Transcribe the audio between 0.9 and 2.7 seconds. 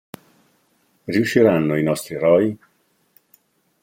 Riusciranno i nostri eroi?